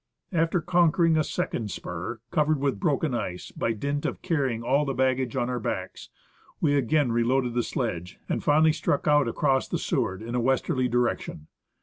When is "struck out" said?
8.73-9.27